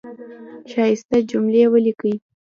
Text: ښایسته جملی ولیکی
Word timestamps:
ښایسته 0.71 1.17
جملی 1.29 1.61
ولیکی 1.71 2.13